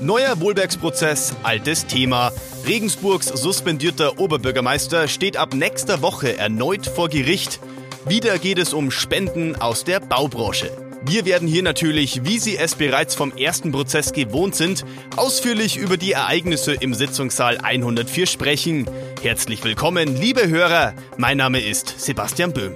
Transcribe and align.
Neuer 0.00 0.40
Wohlbergsprozess, 0.40 1.34
altes 1.42 1.86
Thema. 1.86 2.32
Regensburgs 2.66 3.26
suspendierter 3.26 4.18
Oberbürgermeister 4.18 5.08
steht 5.08 5.36
ab 5.36 5.52
nächster 5.52 6.00
Woche 6.00 6.38
erneut 6.38 6.86
vor 6.86 7.10
Gericht. 7.10 7.60
Wieder 8.06 8.38
geht 8.38 8.58
es 8.58 8.72
um 8.72 8.90
Spenden 8.90 9.56
aus 9.56 9.84
der 9.84 10.00
Baubranche. 10.00 10.70
Wir 11.02 11.26
werden 11.26 11.46
hier 11.46 11.62
natürlich, 11.62 12.24
wie 12.24 12.38
Sie 12.38 12.56
es 12.56 12.76
bereits 12.76 13.14
vom 13.14 13.36
ersten 13.36 13.72
Prozess 13.72 14.14
gewohnt 14.14 14.54
sind, 14.54 14.86
ausführlich 15.16 15.76
über 15.76 15.98
die 15.98 16.12
Ereignisse 16.12 16.72
im 16.72 16.94
Sitzungssaal 16.94 17.58
104 17.58 18.26
sprechen. 18.26 18.86
Herzlich 19.20 19.62
willkommen, 19.64 20.16
liebe 20.16 20.48
Hörer. 20.48 20.94
Mein 21.18 21.36
Name 21.36 21.60
ist 21.60 22.00
Sebastian 22.00 22.54
Böhm. 22.54 22.74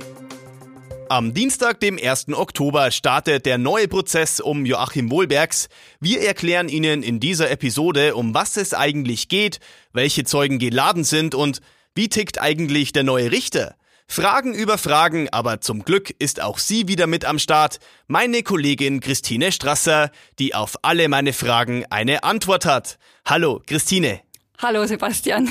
Am 1.14 1.32
Dienstag, 1.32 1.78
dem 1.78 1.96
1. 1.96 2.30
Oktober, 2.32 2.90
startet 2.90 3.46
der 3.46 3.56
neue 3.56 3.86
Prozess 3.86 4.40
um 4.40 4.66
Joachim 4.66 5.12
Wohlbergs. 5.12 5.68
Wir 6.00 6.20
erklären 6.22 6.68
Ihnen 6.68 7.04
in 7.04 7.20
dieser 7.20 7.52
Episode, 7.52 8.16
um 8.16 8.34
was 8.34 8.56
es 8.56 8.74
eigentlich 8.74 9.28
geht, 9.28 9.60
welche 9.92 10.24
Zeugen 10.24 10.58
geladen 10.58 11.04
sind 11.04 11.36
und 11.36 11.60
wie 11.94 12.08
tickt 12.08 12.40
eigentlich 12.40 12.90
der 12.90 13.04
neue 13.04 13.30
Richter. 13.30 13.76
Fragen 14.08 14.54
über 14.54 14.76
Fragen, 14.76 15.28
aber 15.28 15.60
zum 15.60 15.84
Glück 15.84 16.10
ist 16.18 16.42
auch 16.42 16.58
sie 16.58 16.88
wieder 16.88 17.06
mit 17.06 17.24
am 17.24 17.38
Start, 17.38 17.78
meine 18.08 18.42
Kollegin 18.42 18.98
Christine 18.98 19.52
Strasser, 19.52 20.10
die 20.40 20.56
auf 20.56 20.74
alle 20.82 21.08
meine 21.08 21.32
Fragen 21.32 21.84
eine 21.90 22.24
Antwort 22.24 22.66
hat. 22.66 22.98
Hallo, 23.24 23.62
Christine. 23.64 24.20
Hallo, 24.58 24.84
Sebastian. 24.84 25.48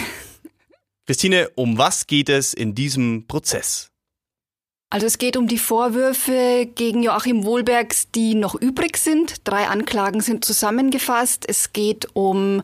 Christine, 1.08 1.48
um 1.56 1.78
was 1.78 2.06
geht 2.06 2.28
es 2.28 2.54
in 2.54 2.76
diesem 2.76 3.28
Prozess? 3.28 3.93
Also 4.94 5.08
es 5.08 5.18
geht 5.18 5.38
um 5.38 5.48
die 5.48 5.58
Vorwürfe 5.58 6.70
gegen 6.76 7.02
Joachim 7.02 7.46
Wohlbergs, 7.46 8.12
die 8.12 8.36
noch 8.36 8.54
übrig 8.54 8.98
sind. 8.98 9.38
Drei 9.44 9.68
Anklagen 9.68 10.22
sind 10.22 10.46
zusammengefasst. 10.46 11.46
Es 11.50 11.74
geht 11.74 12.10
um 12.14 12.62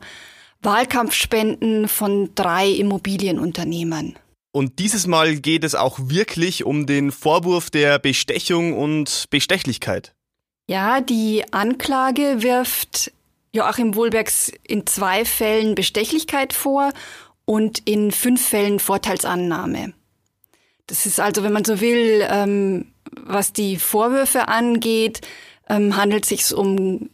Wahlkampfspenden 0.61 1.87
von 1.87 2.29
drei 2.35 2.69
Immobilienunternehmern. 2.69 4.15
Und 4.51 4.77
dieses 4.77 5.07
Mal 5.07 5.37
geht 5.37 5.63
es 5.63 5.73
auch 5.73 5.97
wirklich 6.03 6.65
um 6.65 6.85
den 6.85 7.11
Vorwurf 7.11 7.71
der 7.71 7.97
Bestechung 7.97 8.77
und 8.77 9.25
Bestechlichkeit. 9.31 10.13
Ja, 10.67 11.01
die 11.01 11.43
Anklage 11.49 12.43
wirft 12.43 13.11
Joachim 13.53 13.95
Wohlbergs 13.95 14.51
in 14.67 14.85
zwei 14.85 15.25
Fällen 15.25 15.73
Bestechlichkeit 15.73 16.53
vor 16.53 16.91
und 17.45 17.79
in 17.87 18.11
fünf 18.11 18.47
Fällen 18.47 18.77
Vorteilsannahme. 18.77 19.93
Das 20.89 21.05
ist 21.05 21.19
also, 21.19 21.43
wenn 21.43 21.53
man 21.53 21.63
so 21.63 21.81
will, 21.81 22.25
ähm, 22.27 22.87
was 23.11 23.53
die 23.53 23.77
Vorwürfe 23.77 24.47
angeht, 24.47 25.21
ähm, 25.69 25.95
handelt 25.95 26.23
es 26.23 26.29
sich 26.29 26.53
um 26.57 27.11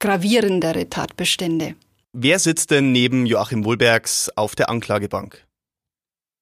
gravierendere 0.00 0.90
Tatbestände. 0.90 1.76
Wer 2.12 2.40
sitzt 2.40 2.72
denn 2.72 2.90
neben 2.90 3.24
Joachim 3.24 3.64
Wohlbergs 3.64 4.30
auf 4.34 4.56
der 4.56 4.68
Anklagebank? 4.68 5.46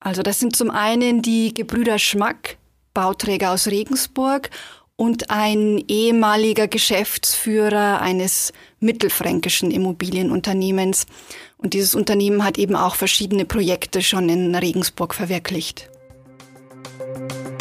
Also 0.01 0.23
das 0.23 0.41
sind 0.41 0.57
zum 0.57 0.71
einen 0.71 1.21
die 1.21 1.53
Gebrüder 1.53 1.99
Schmack, 1.99 2.57
Bauträger 2.95 3.53
aus 3.53 3.67
Regensburg 3.67 4.49
und 4.97 5.31
ein 5.31 5.85
ehemaliger 5.89 6.69
Geschäftsführer 6.69 8.01
eines 8.01 8.55
mittelfränkischen 8.81 9.71
Immobilienunternehmens. 9.71 11.05
Und 11.59 11.75
dieses 11.75 11.95
Unternehmen 11.95 12.45
hat 12.45 12.57
eben 12.57 12.77
auch 12.77 12.95
verschiedene 12.95 13.45
Projekte 13.45 14.01
schon 14.01 14.31
in 14.31 14.55
Regensburg 14.55 15.15
verwirklicht. 15.15 15.92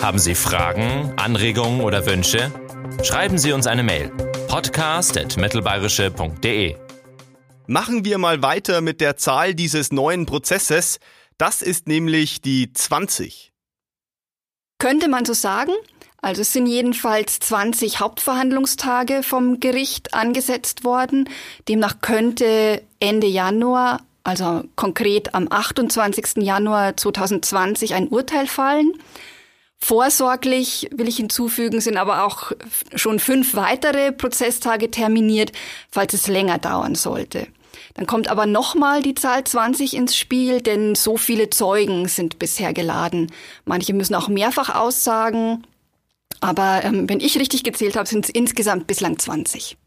Haben 0.01 0.17
Sie 0.17 0.33
Fragen, 0.33 1.13
Anregungen 1.17 1.81
oder 1.81 2.07
Wünsche? 2.07 2.51
Schreiben 3.03 3.37
Sie 3.37 3.51
uns 3.51 3.67
eine 3.67 3.83
Mail. 3.83 4.09
podcast.mittelbayerische.de 4.47 6.75
Machen 7.67 8.03
wir 8.03 8.17
mal 8.17 8.41
weiter 8.41 8.81
mit 8.81 8.99
der 8.99 9.15
Zahl 9.17 9.53
dieses 9.53 9.91
neuen 9.91 10.25
Prozesses. 10.25 10.99
Das 11.37 11.61
ist 11.61 11.87
nämlich 11.87 12.41
die 12.41 12.73
20. 12.73 13.53
Könnte 14.79 15.07
man 15.07 15.23
so 15.23 15.33
sagen? 15.33 15.73
Also 16.19 16.41
es 16.41 16.51
sind 16.51 16.65
jedenfalls 16.65 17.37
20 17.37 17.99
Hauptverhandlungstage 17.99 19.21
vom 19.21 19.59
Gericht 19.59 20.15
angesetzt 20.15 20.83
worden. 20.83 21.29
Demnach 21.69 22.01
könnte 22.01 22.81
Ende 22.99 23.27
Januar, 23.27 24.01
also 24.23 24.63
konkret 24.75 25.35
am 25.35 25.45
28. 25.47 26.37
Januar 26.37 26.97
2020, 26.97 27.93
ein 27.93 28.07
Urteil 28.07 28.47
fallen. 28.47 28.93
Vorsorglich, 29.83 30.87
will 30.91 31.07
ich 31.07 31.17
hinzufügen, 31.17 31.81
sind 31.81 31.97
aber 31.97 32.23
auch 32.23 32.51
schon 32.93 33.17
fünf 33.17 33.55
weitere 33.55 34.11
Prozesstage 34.11 34.91
terminiert, 34.91 35.51
falls 35.89 36.13
es 36.13 36.27
länger 36.27 36.59
dauern 36.59 36.93
sollte. 36.93 37.47
Dann 37.95 38.05
kommt 38.05 38.29
aber 38.29 38.45
nochmal 38.45 39.01
die 39.01 39.15
Zahl 39.15 39.43
20 39.43 39.95
ins 39.95 40.15
Spiel, 40.15 40.61
denn 40.61 40.93
so 40.93 41.17
viele 41.17 41.49
Zeugen 41.49 42.07
sind 42.07 42.37
bisher 42.37 42.73
geladen. 42.73 43.31
Manche 43.65 43.95
müssen 43.95 44.13
auch 44.13 44.27
mehrfach 44.27 44.73
aussagen, 44.75 45.63
aber 46.41 46.81
ähm, 46.83 47.09
wenn 47.09 47.19
ich 47.19 47.39
richtig 47.39 47.63
gezählt 47.63 47.95
habe, 47.95 48.07
sind 48.07 48.25
es 48.25 48.31
insgesamt 48.31 48.85
bislang 48.85 49.17
20. 49.17 49.77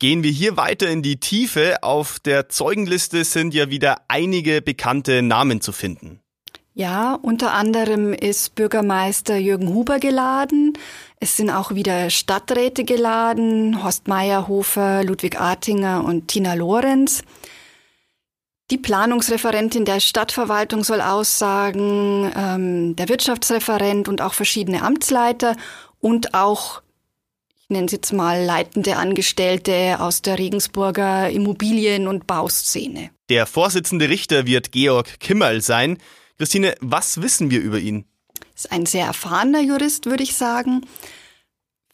Gehen 0.00 0.24
wir 0.24 0.32
hier 0.32 0.56
weiter 0.56 0.90
in 0.90 1.02
die 1.02 1.20
Tiefe. 1.20 1.82
Auf 1.84 2.18
der 2.18 2.48
Zeugenliste 2.48 3.22
sind 3.22 3.54
ja 3.54 3.70
wieder 3.70 4.02
einige 4.08 4.60
bekannte 4.60 5.22
Namen 5.22 5.60
zu 5.60 5.70
finden. 5.70 6.23
Ja, 6.76 7.16
unter 7.22 7.52
anderem 7.52 8.12
ist 8.12 8.56
Bürgermeister 8.56 9.36
Jürgen 9.36 9.68
Huber 9.68 10.00
geladen. 10.00 10.72
Es 11.20 11.36
sind 11.36 11.48
auch 11.48 11.76
wieder 11.76 12.10
Stadträte 12.10 12.82
geladen, 12.82 13.84
Horst 13.84 14.08
Meyerhofer, 14.08 15.04
Ludwig 15.04 15.40
Artinger 15.40 16.04
und 16.04 16.26
Tina 16.26 16.54
Lorenz. 16.54 17.22
Die 18.72 18.78
Planungsreferentin 18.78 19.84
der 19.84 20.00
Stadtverwaltung 20.00 20.82
soll 20.82 21.00
aussagen, 21.00 22.32
ähm, 22.36 22.96
der 22.96 23.08
Wirtschaftsreferent 23.08 24.08
und 24.08 24.20
auch 24.20 24.34
verschiedene 24.34 24.82
Amtsleiter 24.82 25.56
und 26.00 26.34
auch, 26.34 26.82
ich 27.56 27.70
nenne 27.70 27.86
es 27.86 27.92
jetzt 27.92 28.12
mal, 28.12 28.42
leitende 28.42 28.96
Angestellte 28.96 30.00
aus 30.00 30.22
der 30.22 30.40
Regensburger 30.40 31.30
Immobilien- 31.30 32.08
und 32.08 32.26
Bauszene. 32.26 33.10
Der 33.28 33.46
Vorsitzende 33.46 34.08
Richter 34.08 34.44
wird 34.44 34.72
Georg 34.72 35.20
Kimmerl 35.20 35.60
sein. 35.60 35.98
Christine, 36.38 36.74
was 36.80 37.22
wissen 37.22 37.50
wir 37.50 37.60
über 37.60 37.78
ihn? 37.78 38.04
Ist 38.54 38.72
ein 38.72 38.86
sehr 38.86 39.06
erfahrener 39.06 39.60
Jurist, 39.60 40.06
würde 40.06 40.22
ich 40.22 40.34
sagen. 40.34 40.82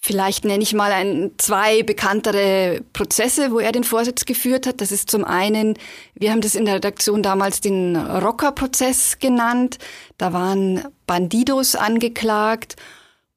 Vielleicht 0.03 0.47
nenne 0.47 0.63
ich 0.63 0.73
mal 0.73 0.93
ein, 0.93 1.33
zwei 1.37 1.83
bekanntere 1.83 2.81
Prozesse, 2.95 3.51
wo 3.51 3.59
er 3.59 3.71
den 3.71 3.85
Vorsitz 3.85 4.25
geführt 4.25 4.67
hat. 4.67 4.81
Das 4.81 4.93
ist 4.93 5.11
zum 5.11 5.25
einen, 5.25 5.75
wir 6.15 6.31
haben 6.31 6.41
das 6.41 6.55
in 6.55 6.65
der 6.65 6.77
Redaktion 6.77 7.23
damals 7.23 7.61
den 7.61 7.97
Rocker-Prozess 7.97 9.19
genannt. 9.19 9.77
Da 10.17 10.33
waren 10.33 10.85
Bandidos 11.07 11.75
angeklagt 11.75 12.77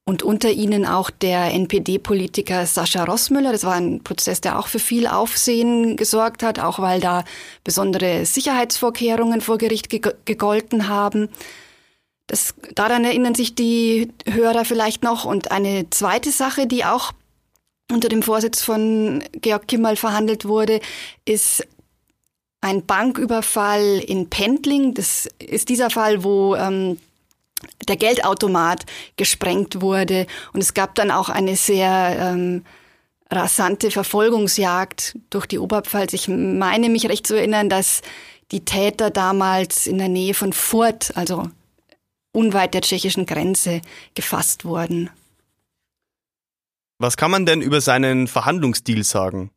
und 0.05 0.21
unter 0.21 0.51
ihnen 0.51 0.85
auch 0.85 1.09
der 1.09 1.53
NPD-Politiker 1.53 2.65
Sascha 2.65 3.05
Rossmüller. 3.05 3.51
Das 3.51 3.63
war 3.63 3.75
ein 3.75 4.03
Prozess, 4.03 4.41
der 4.41 4.59
auch 4.59 4.67
für 4.67 4.79
viel 4.79 5.07
Aufsehen 5.07 5.95
gesorgt 5.95 6.43
hat, 6.43 6.59
auch 6.59 6.79
weil 6.79 6.99
da 6.99 7.23
besondere 7.63 8.25
Sicherheitsvorkehrungen 8.25 9.39
vor 9.39 9.57
Gericht 9.57 9.89
gegolten 9.89 10.89
haben. 10.89 11.29
Das, 12.27 12.53
daran 12.75 13.05
erinnern 13.05 13.35
sich 13.35 13.55
die 13.55 14.11
Hörer 14.29 14.65
vielleicht 14.65 15.03
noch. 15.03 15.23
Und 15.23 15.51
eine 15.51 15.89
zweite 15.89 16.31
Sache, 16.31 16.67
die 16.67 16.83
auch 16.83 17.13
unter 17.91 18.09
dem 18.09 18.23
Vorsitz 18.23 18.61
von 18.61 19.23
Georg 19.33 19.67
Kimmel 19.67 19.95
verhandelt 19.95 20.45
wurde, 20.45 20.81
ist 21.25 21.65
ein 22.59 22.85
Banküberfall 22.85 23.99
in 24.05 24.29
Pendling. 24.29 24.93
Das 24.93 25.29
ist 25.39 25.69
dieser 25.69 25.89
Fall, 25.89 26.23
wo 26.23 26.55
ähm, 26.55 26.97
der 27.87 27.97
Geldautomat 27.97 28.85
gesprengt 29.17 29.81
wurde. 29.81 30.27
Und 30.53 30.61
es 30.61 30.73
gab 30.73 30.95
dann 30.95 31.11
auch 31.11 31.29
eine 31.29 31.55
sehr 31.55 32.17
ähm, 32.19 32.63
rasante 33.31 33.91
Verfolgungsjagd 33.91 35.17
durch 35.29 35.45
die 35.45 35.59
Oberpfalz. 35.59 36.13
Ich 36.13 36.27
meine 36.27 36.89
mich 36.89 37.07
recht 37.07 37.27
zu 37.27 37.35
erinnern, 37.35 37.69
dass 37.69 38.01
die 38.51 38.65
Täter 38.65 39.09
damals 39.09 39.87
in 39.87 39.97
der 39.97 40.09
Nähe 40.09 40.33
von 40.33 40.53
Furt, 40.53 41.15
also 41.15 41.49
unweit 42.31 42.73
der 42.73 42.81
tschechischen 42.81 43.25
Grenze, 43.25 43.81
gefasst 44.15 44.65
wurden. 44.65 45.09
Was 46.99 47.17
kann 47.17 47.31
man 47.31 47.45
denn 47.45 47.61
über 47.61 47.81
seinen 47.81 48.27
Verhandlungsstil 48.27 49.03
sagen? 49.03 49.51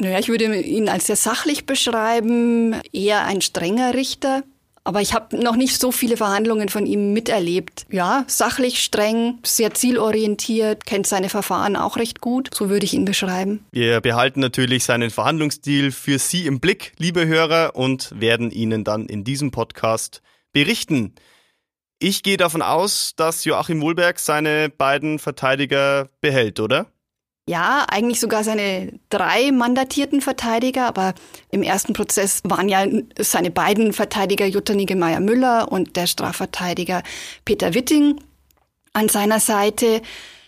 Naja, 0.00 0.18
ich 0.18 0.28
würde 0.28 0.60
ihn 0.60 0.88
als 0.88 1.06
sehr 1.06 1.16
sachlich 1.16 1.66
beschreiben, 1.66 2.80
eher 2.92 3.24
ein 3.24 3.40
strenger 3.40 3.94
Richter, 3.94 4.42
aber 4.84 5.00
ich 5.00 5.14
habe 5.14 5.36
noch 5.42 5.56
nicht 5.56 5.80
so 5.80 5.90
viele 5.90 6.18
Verhandlungen 6.18 6.68
von 6.68 6.84
ihm 6.84 7.14
miterlebt. 7.14 7.86
Ja, 7.90 8.24
sachlich, 8.28 8.84
streng, 8.84 9.38
sehr 9.42 9.72
zielorientiert, 9.72 10.84
kennt 10.84 11.06
seine 11.06 11.30
Verfahren 11.30 11.74
auch 11.74 11.96
recht 11.96 12.20
gut. 12.20 12.50
So 12.54 12.68
würde 12.68 12.84
ich 12.84 12.92
ihn 12.92 13.06
beschreiben. 13.06 13.64
Wir 13.72 14.02
behalten 14.02 14.40
natürlich 14.40 14.84
seinen 14.84 15.10
Verhandlungsstil 15.10 15.90
für 15.90 16.18
Sie 16.18 16.46
im 16.46 16.60
Blick, 16.60 16.92
liebe 16.98 17.26
Hörer, 17.26 17.74
und 17.74 18.12
werden 18.20 18.50
Ihnen 18.50 18.84
dann 18.84 19.06
in 19.06 19.24
diesem 19.24 19.50
Podcast 19.50 20.20
berichten. 20.52 21.14
Ich 21.98 22.22
gehe 22.22 22.36
davon 22.36 22.60
aus, 22.60 23.14
dass 23.16 23.46
Joachim 23.46 23.80
Wohlberg 23.80 24.18
seine 24.18 24.68
beiden 24.68 25.18
Verteidiger 25.18 26.10
behält, 26.20 26.60
oder? 26.60 26.86
Ja, 27.46 27.84
eigentlich 27.90 28.20
sogar 28.20 28.42
seine 28.42 28.98
drei 29.10 29.52
mandatierten 29.52 30.22
Verteidiger, 30.22 30.86
aber 30.86 31.12
im 31.50 31.62
ersten 31.62 31.92
Prozess 31.92 32.40
waren 32.44 32.70
ja 32.70 32.86
seine 33.18 33.50
beiden 33.50 33.92
Verteidiger 33.92 34.46
Jutta 34.46 34.74
Niggemeier-Müller 34.74 35.70
und 35.70 35.96
der 35.96 36.06
Strafverteidiger 36.06 37.02
Peter 37.44 37.74
Witting 37.74 38.18
an 38.94 39.10
seiner 39.10 39.40
Seite. 39.40 40.00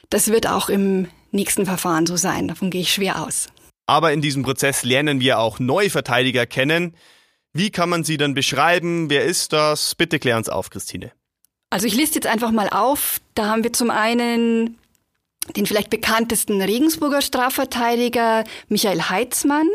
Das 0.09 0.29
wird 0.29 0.47
auch 0.47 0.71
im 0.71 1.09
nächsten 1.33 1.67
Verfahren 1.67 2.07
so 2.07 2.17
sein, 2.17 2.49
davon 2.49 2.71
gehe 2.71 2.81
ich 2.81 2.93
schwer 2.93 3.23
aus. 3.23 3.49
Aber 3.87 4.13
in 4.13 4.23
diesem 4.23 4.43
Prozess 4.43 4.83
lernen 4.83 5.21
wir 5.21 5.39
auch 5.39 5.59
neue 5.59 5.91
Verteidiger 5.91 6.47
kennen. 6.47 6.97
Wie 7.53 7.71
kann 7.71 7.91
man 7.91 8.05
sie 8.05 8.17
dann 8.17 8.35
beschreiben? 8.35 9.11
Wer 9.11 9.25
ist 9.25 9.53
das? 9.53 9.95
Bitte 9.95 10.19
klär 10.19 10.39
uns 10.39 10.49
auf, 10.49 10.71
Christine. 10.71 11.13
Also 11.69 11.87
ich 11.87 11.95
liste 11.95 12.17
jetzt 12.17 12.27
einfach 12.27 12.53
mal 12.53 12.69
auf. 12.71 13.21
Da 13.35 13.47
haben 13.47 13.65
wir 13.65 13.73
zum 13.73 13.91
einen 13.91 14.79
den 15.55 15.67
vielleicht 15.67 15.91
bekanntesten 15.91 16.61
Regensburger 16.61 17.23
Strafverteidiger 17.23 18.45
Michael 18.69 19.03
Heitzmann. 19.03 19.69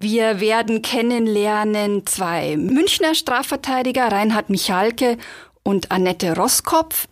Wir 0.00 0.40
werden 0.40 0.82
kennenlernen 0.82 2.06
zwei 2.06 2.56
Münchner 2.56 3.14
Strafverteidiger, 3.14 4.12
Reinhard 4.12 4.48
Michalke 4.48 5.18
und 5.62 5.90
Annette 5.90 6.36
Roskopf. 6.36 7.08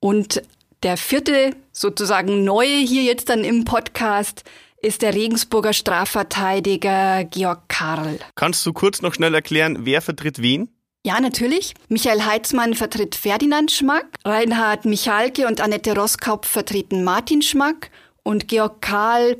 Und 0.00 0.42
der 0.82 0.96
vierte, 0.96 1.54
sozusagen 1.72 2.44
neue 2.44 2.78
hier 2.78 3.02
jetzt 3.02 3.28
dann 3.28 3.44
im 3.44 3.64
Podcast, 3.64 4.44
ist 4.80 5.02
der 5.02 5.14
Regensburger 5.14 5.72
Strafverteidiger 5.72 7.24
Georg 7.24 7.68
Karl. 7.68 8.18
Kannst 8.36 8.64
du 8.64 8.72
kurz 8.72 9.02
noch 9.02 9.12
schnell 9.12 9.34
erklären, 9.34 9.78
wer 9.80 10.00
vertritt 10.00 10.40
wen? 10.40 10.68
Ja, 11.06 11.20
natürlich. 11.20 11.74
Michael 11.88 12.24
Heitzmann 12.24 12.74
vertritt 12.74 13.14
Ferdinand 13.14 13.70
Schmack, 13.70 14.06
Reinhard 14.24 14.84
Michalke 14.84 15.46
und 15.46 15.60
Annette 15.60 15.96
Roskaup 15.96 16.44
vertreten 16.44 17.04
Martin 17.04 17.40
Schmack 17.40 17.90
und 18.24 18.48
Georg 18.48 18.82
Karl 18.82 19.36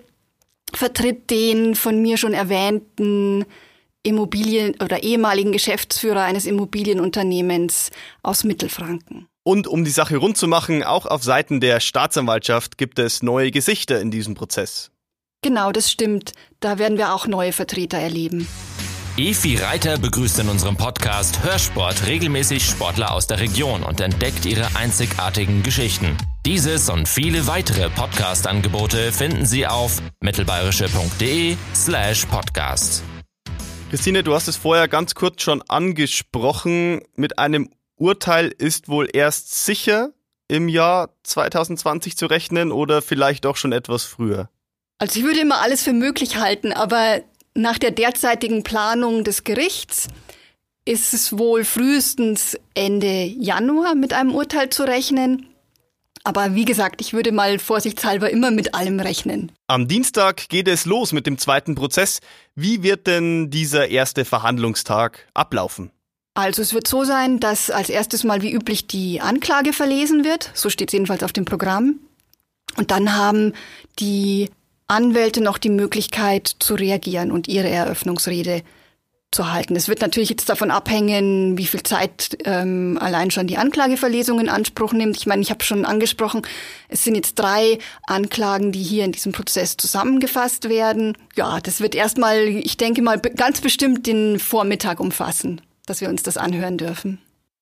vertritt 0.74 1.30
den 1.30 1.74
von 1.74 2.00
mir 2.00 2.16
schon 2.16 2.34
erwähnten 2.34 3.44
Immobilien- 4.02 4.80
oder 4.82 5.02
ehemaligen 5.02 5.52
Geschäftsführer 5.52 6.22
eines 6.22 6.46
Immobilienunternehmens 6.46 7.90
aus 8.22 8.44
Mittelfranken. 8.44 9.26
Und 9.42 9.66
um 9.66 9.84
die 9.84 9.90
Sache 9.90 10.16
rund 10.16 10.36
zu 10.36 10.46
machen, 10.46 10.82
auch 10.82 11.06
auf 11.06 11.22
Seiten 11.22 11.60
der 11.60 11.80
Staatsanwaltschaft 11.80 12.78
gibt 12.78 12.98
es 12.98 13.22
neue 13.22 13.50
Gesichter 13.50 14.00
in 14.00 14.10
diesem 14.10 14.34
Prozess. 14.34 14.90
Genau, 15.42 15.72
das 15.72 15.90
stimmt. 15.90 16.32
Da 16.60 16.78
werden 16.78 16.98
wir 16.98 17.14
auch 17.14 17.26
neue 17.26 17.52
Vertreter 17.52 17.98
erleben. 17.98 18.46
Efi 19.18 19.56
Reiter 19.56 19.98
begrüßt 19.98 20.38
in 20.38 20.48
unserem 20.48 20.76
Podcast 20.76 21.42
Hörsport 21.42 22.06
regelmäßig 22.06 22.64
Sportler 22.64 23.10
aus 23.10 23.26
der 23.26 23.40
Region 23.40 23.82
und 23.82 24.00
entdeckt 24.00 24.46
ihre 24.46 24.76
einzigartigen 24.76 25.64
Geschichten. 25.64 26.16
Dieses 26.46 26.88
und 26.88 27.08
viele 27.08 27.48
weitere 27.48 27.90
Podcast-Angebote 27.90 29.10
finden 29.10 29.44
Sie 29.44 29.66
auf 29.66 30.00
mittelbayerische.de 30.20 31.56
slash 31.74 32.26
podcast. 32.26 33.02
Christine, 33.90 34.22
du 34.22 34.34
hast 34.34 34.46
es 34.46 34.54
vorher 34.54 34.86
ganz 34.86 35.16
kurz 35.16 35.42
schon 35.42 35.62
angesprochen. 35.62 37.00
Mit 37.16 37.40
einem 37.40 37.70
Urteil 37.96 38.54
ist 38.56 38.86
wohl 38.86 39.08
erst 39.12 39.64
sicher 39.64 40.10
im 40.46 40.68
Jahr 40.68 41.10
2020 41.24 42.16
zu 42.16 42.26
rechnen 42.26 42.70
oder 42.70 43.02
vielleicht 43.02 43.46
auch 43.46 43.56
schon 43.56 43.72
etwas 43.72 44.04
früher? 44.04 44.48
Also 44.98 45.18
ich 45.18 45.26
würde 45.26 45.40
immer 45.40 45.60
alles 45.60 45.82
für 45.82 45.92
möglich 45.92 46.36
halten, 46.36 46.72
aber 46.72 47.22
nach 47.54 47.78
der 47.78 47.90
derzeitigen 47.90 48.62
Planung 48.62 49.24
des 49.24 49.44
Gerichts 49.44 50.08
ist 50.84 51.12
es 51.12 51.36
wohl 51.36 51.64
frühestens 51.64 52.56
Ende 52.74 53.24
Januar 53.24 53.94
mit 53.94 54.12
einem 54.12 54.34
Urteil 54.34 54.70
zu 54.70 54.84
rechnen. 54.84 55.46
Aber 56.24 56.54
wie 56.54 56.64
gesagt, 56.64 57.00
ich 57.00 57.12
würde 57.12 57.32
mal 57.32 57.58
vorsichtshalber 57.58 58.30
immer 58.30 58.50
mit 58.50 58.74
allem 58.74 59.00
rechnen. 59.00 59.52
Am 59.66 59.88
Dienstag 59.88 60.48
geht 60.48 60.68
es 60.68 60.84
los 60.84 61.12
mit 61.12 61.26
dem 61.26 61.38
zweiten 61.38 61.74
Prozess. 61.74 62.20
Wie 62.54 62.82
wird 62.82 63.06
denn 63.06 63.50
dieser 63.50 63.88
erste 63.88 64.24
Verhandlungstag 64.24 65.26
ablaufen? 65.34 65.90
Also 66.34 66.62
es 66.62 66.72
wird 66.72 66.86
so 66.86 67.04
sein, 67.04 67.40
dass 67.40 67.70
als 67.70 67.88
erstes 67.88 68.24
mal 68.24 68.42
wie 68.42 68.52
üblich 68.52 68.86
die 68.86 69.20
Anklage 69.20 69.72
verlesen 69.72 70.24
wird. 70.24 70.50
So 70.54 70.70
steht 70.70 70.88
es 70.88 70.92
jedenfalls 70.92 71.22
auf 71.22 71.32
dem 71.32 71.44
Programm. 71.44 71.98
Und 72.76 72.90
dann 72.90 73.16
haben 73.16 73.54
die 73.98 74.50
Anwälte 74.88 75.42
noch 75.42 75.58
die 75.58 75.70
Möglichkeit 75.70 76.56
zu 76.58 76.74
reagieren 76.74 77.30
und 77.30 77.46
ihre 77.46 77.68
Eröffnungsrede 77.68 78.62
zu 79.30 79.52
halten. 79.52 79.76
Es 79.76 79.88
wird 79.88 80.00
natürlich 80.00 80.30
jetzt 80.30 80.48
davon 80.48 80.70
abhängen, 80.70 81.58
wie 81.58 81.66
viel 81.66 81.82
Zeit 81.82 82.38
ähm, 82.44 82.98
allein 83.00 83.30
schon 83.30 83.46
die 83.46 83.58
Anklageverlesung 83.58 84.40
in 84.40 84.48
Anspruch 84.48 84.94
nimmt. 84.94 85.18
Ich 85.18 85.26
meine, 85.26 85.42
ich 85.42 85.50
habe 85.50 85.62
schon 85.62 85.84
angesprochen, 85.84 86.42
es 86.88 87.04
sind 87.04 87.14
jetzt 87.14 87.34
drei 87.34 87.78
Anklagen, 88.06 88.72
die 88.72 88.82
hier 88.82 89.04
in 89.04 89.12
diesem 89.12 89.32
Prozess 89.32 89.76
zusammengefasst 89.76 90.70
werden. 90.70 91.16
Ja, 91.36 91.60
das 91.60 91.80
wird 91.80 91.94
erstmal, 91.94 92.38
ich 92.48 92.78
denke 92.78 93.02
mal, 93.02 93.18
ganz 93.18 93.60
bestimmt 93.60 94.06
den 94.06 94.38
Vormittag 94.38 94.98
umfassen, 94.98 95.60
dass 95.84 96.00
wir 96.00 96.08
uns 96.08 96.22
das 96.22 96.38
anhören 96.38 96.78
dürfen. 96.78 97.20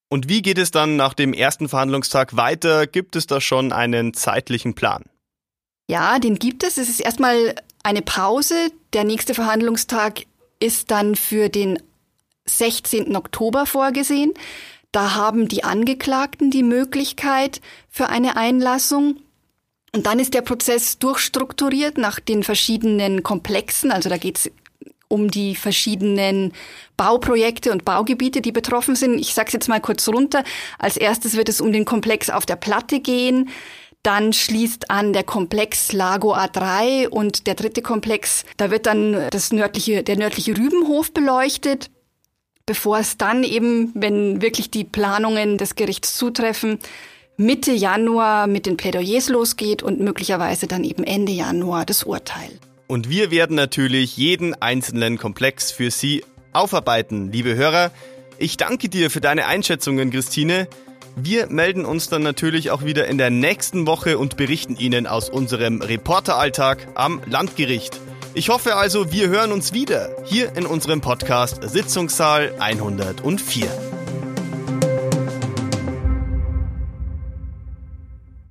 Und 0.09 0.29
wie 0.29 0.43
geht 0.43 0.59
es 0.59 0.71
dann 0.71 0.95
nach 0.95 1.15
dem 1.15 1.33
ersten 1.33 1.69
Verhandlungstag 1.69 2.37
weiter? 2.37 2.87
Gibt 2.87 3.17
es 3.17 3.27
da 3.27 3.41
schon 3.41 3.73
einen 3.73 4.15
zeitlichen 4.15 4.75
Plan? 4.75 5.03
Ja, 5.89 6.19
den 6.19 6.39
gibt 6.39 6.65
es. 6.65 6.79
Es 6.79 6.89
ist 6.89 7.01
erstmal 7.01 7.55
eine 7.83 8.03
Pause. 8.03 8.71
Der 8.93 9.05
nächste 9.05 9.35
Verhandlungstag 9.35 10.25
ist 10.59 10.91
dann 10.91 11.15
für 11.15 11.49
den 11.49 11.79
16. 12.47 13.15
Oktober 13.17 13.67
vorgesehen. 13.67 14.33
Da 14.93 15.15
haben 15.15 15.49
die 15.49 15.65
Angeklagten 15.65 16.51
die 16.51 16.63
Möglichkeit 16.63 17.61
für 17.91 18.09
eine 18.09 18.37
Einlassung. 18.37 19.17
Und 19.95 20.07
dann 20.07 20.19
ist 20.19 20.35
der 20.35 20.43
Prozess 20.43 20.99
durchstrukturiert 20.99 21.99
nach 21.99 22.21
den 22.21 22.43
verschiedenen 22.43 23.23
Komplexen. 23.23 23.93
Also 23.93 24.09
da 24.09 24.17
geht 24.17 24.39
es 24.39 24.51
um 25.09 25.31
die 25.31 25.55
verschiedenen 25.55 26.53
Bauprojekte 26.97 27.71
und 27.71 27.85
Baugebiete, 27.85 28.41
die 28.41 28.53
betroffen 28.53 28.97
sind. 28.97 29.19
Ich 29.21 29.35
sage 29.35 29.49
es 29.49 29.53
jetzt 29.53 29.69
mal 29.69 29.81
kurz 29.81 30.09
runter. 30.09 30.43
Als 30.79 30.97
erstes 30.97 31.37
wird 31.37 31.49
es 31.49 31.61
um 31.61 31.73
den 31.73 31.85
Komplex 31.85 32.29
auf 32.29 32.45
der 32.45 32.57
Platte 32.57 33.01
gehen. 33.01 33.51
Dann 34.03 34.33
schließt 34.33 34.91
an 34.91 35.13
der 35.13 35.25
Komplex 35.25 35.93
Lago 35.93 36.35
A3 36.35 37.09
und 37.09 37.47
der 37.47 37.55
dritte 37.55 37.83
Komplex, 37.83 38.45
da 38.57 38.71
wird 38.71 38.87
dann 38.87 39.17
das 39.31 39.53
nördliche, 39.53 40.03
der 40.05 40.17
nördliche 40.17 40.57
Rübenhof 40.57 41.13
beleuchtet, 41.13 41.91
bevor 42.67 42.99
es 42.99 43.17
dann 43.17 43.43
eben, 43.43 43.91
wenn 43.95 44.43
wirklich 44.43 44.71
die 44.71 44.85
Planungen 44.85 45.59
des 45.59 45.75
Gerichts 45.75 46.17
zutreffen, 46.17 46.79
Mitte 47.37 47.73
Januar 47.73 48.47
mit 48.47 48.65
den 48.65 48.77
Plädoyers 48.77 49.29
losgeht 49.29 49.83
und 49.83 50.01
möglicherweise 50.01 50.67
dann 50.67 50.85
eben 50.85 51.05
Ende 51.05 51.33
Januar 51.33 51.85
das 51.85 52.05
Urteil. 52.05 52.49
Und 52.87 53.11
wir 53.11 53.31
werden 53.31 53.57
natürlich 53.57 54.17
jeden 54.17 54.55
einzelnen 54.55 55.19
Komplex 55.19 55.71
für 55.71 55.91
Sie 55.91 56.25
aufarbeiten, 56.53 57.31
liebe 57.33 57.55
Hörer. 57.55 57.91
Ich 58.39 58.57
danke 58.57 58.89
dir 58.89 59.11
für 59.11 59.21
deine 59.21 59.47
Einschätzungen, 59.47 60.11
Christine. 60.11 60.69
Wir 61.19 61.47
melden 61.49 61.87
uns 61.87 62.11
dann 62.11 62.23
natürlich 62.23 62.71
auch 62.71 62.85
wieder 62.85 63.07
in 63.07 63.17
der 63.17 63.31
nächsten 63.31 63.87
Woche 63.87 64.19
und 64.19 64.37
berichten 64.37 64.77
Ihnen 64.77 65.07
aus 65.07 65.31
unserem 65.31 65.81
Reporteralltag 65.81 66.89
am 66.95 67.23
Landgericht. 67.25 67.99
Ich 68.35 68.51
hoffe 68.51 68.77
also, 68.77 69.13
wir 69.13 69.31
hören 69.31 69.51
uns 69.51 69.73
wieder 69.73 70.11
hier 70.27 70.55
in 70.57 70.67
unserem 70.67 71.01
Podcast 71.01 71.67
Sitzungssaal 71.67 72.53
104. 72.59 73.86